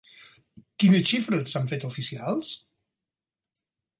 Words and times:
Quines 0.83 1.03
xifres 1.09 1.51
s'han 1.53 1.69
fet 1.73 1.85
oficials? 1.91 2.51